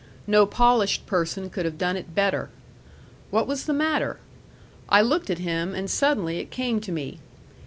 [0.25, 2.49] No polished person could have done it better.
[3.29, 4.17] What was the matter?
[4.89, 7.19] I looked at him, and suddenly it came to me.